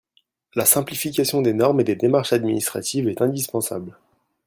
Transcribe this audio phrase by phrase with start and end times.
[0.55, 3.99] La simplification des normes et des démarches administratives est indispensable.